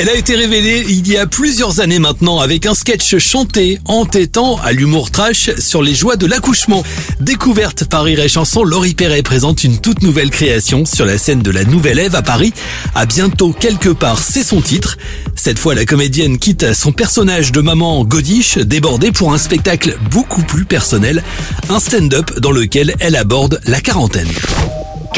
[0.00, 4.56] Elle a été révélée il y a plusieurs années maintenant avec un sketch chanté, entêtant
[4.58, 6.84] à l'humour trash sur les joies de l'accouchement.
[7.18, 11.42] Découverte par Rire et Chanson, Laurie Perret présente une toute nouvelle création sur la scène
[11.42, 12.52] de la Nouvelle Ève à Paris.
[12.94, 14.98] À bientôt quelque part, c'est son titre.
[15.34, 20.44] Cette fois, la comédienne quitte son personnage de maman godiche, débordée pour un spectacle beaucoup
[20.44, 21.24] plus personnel,
[21.70, 24.28] un stand-up dans lequel elle aborde la quarantaine.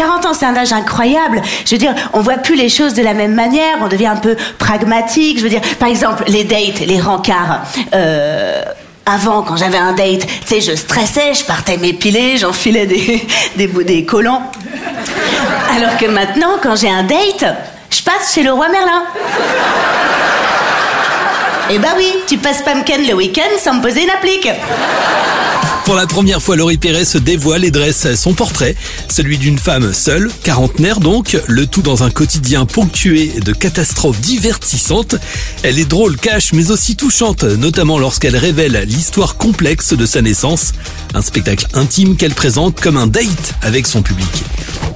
[0.00, 1.42] 40 ans, c'est un âge incroyable.
[1.66, 4.16] Je veux dire, on voit plus les choses de la même manière, on devient un
[4.16, 5.36] peu pragmatique.
[5.36, 7.60] Je veux dire, par exemple, les dates, les rencarts.
[7.95, 8.62] Euh,
[9.04, 13.26] avant, quand j'avais un date, tu sais, je stressais, je partais m'épiler, j'enfilais des,
[13.56, 14.50] des, des collants.
[15.76, 17.45] Alors que maintenant, quand j'ai un date,
[17.90, 19.02] je passe chez le roi Merlin.
[21.73, 24.48] Eh bah oui, tu passes Pumpkin le week-end sans me poser une applique.
[25.84, 28.76] Pour la première fois, Laurie Perret se dévoile et dresse son portrait,
[29.09, 35.16] celui d'une femme seule, quarantenaire donc, le tout dans un quotidien ponctué de catastrophes divertissantes.
[35.62, 40.72] Elle est drôle, cash, mais aussi touchante, notamment lorsqu'elle révèle l'histoire complexe de sa naissance,
[41.14, 44.44] un spectacle intime qu'elle présente comme un date avec son public.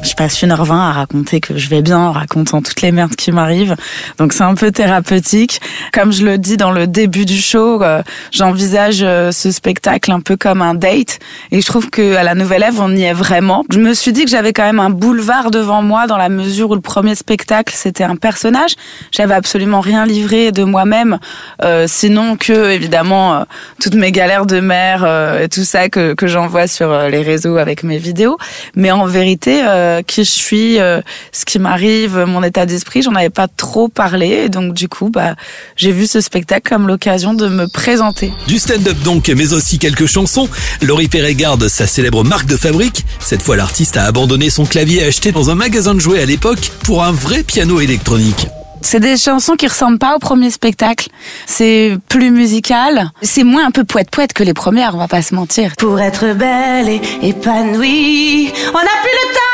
[0.04, 3.32] Je passe 1h20 à raconter que je vais bien en racontant toutes les merdes qui
[3.32, 3.74] m'arrivent.
[4.18, 5.62] Donc c'est un peu thérapeutique.
[5.94, 10.20] Comme je le dis dans le début du show, euh, j'envisage euh, ce spectacle un
[10.20, 11.20] peu comme un date.
[11.52, 13.64] Et je trouve que à la Nouvelle Ève, on y est vraiment.
[13.70, 16.70] Je me suis dit que j'avais quand même un boulevard devant moi dans la mesure
[16.70, 18.72] où le premier spectacle, c'était un personnage.
[19.10, 21.18] J'avais absolument rien livré de moi-même,
[21.62, 23.46] euh, sinon que, évidemment,
[23.80, 25.06] toutes mes galères de mère
[25.40, 28.36] et tout ça que, que j'envoie sur les réseaux avec mes vidéos.
[28.76, 29.62] Mais en vérité,
[29.94, 31.00] euh, qui je suis, euh,
[31.32, 33.02] ce qui m'arrive, mon état d'esprit.
[33.02, 35.34] J'en avais pas trop parlé, et donc du coup, bah,
[35.76, 38.32] j'ai vu ce spectacle comme l'occasion de me présenter.
[38.46, 40.48] Du stand-up donc, mais aussi quelques chansons.
[40.82, 43.04] Laurie Perret garde sa célèbre marque de fabrique.
[43.20, 46.70] Cette fois, l'artiste a abandonné son clavier acheté dans un magasin de jouets à l'époque
[46.84, 48.46] pour un vrai piano électronique.
[48.84, 51.08] C'est des chansons qui ressemblent pas au premier spectacle.
[51.46, 53.10] C'est plus musical.
[53.22, 55.72] C'est moins un peu poète-poète que les premières, on va pas se mentir.
[55.78, 59.53] Pour être belle et épanouie, on n'a plus le temps.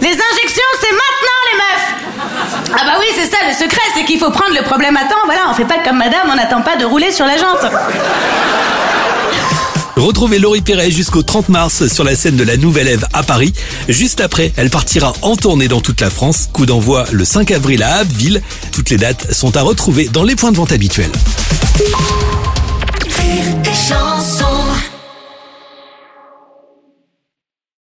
[0.00, 1.90] Les injections, c'est maintenant, les meufs.
[2.72, 5.16] Ah bah oui, c'est ça le secret, c'est qu'il faut prendre le problème à temps.
[5.26, 7.66] Voilà, on fait pas comme madame, on n'attend pas de rouler sur la jante.
[9.96, 13.52] Retrouvez Laurie Perret jusqu'au 30 mars sur la scène de la Nouvelle Ève à Paris.
[13.88, 16.48] Juste après, elle partira en tournée dans toute la France.
[16.52, 18.40] Coup d'envoi le 5 avril à Abbeville.
[18.72, 21.12] Toutes les dates sont à retrouver dans les points de vente habituels.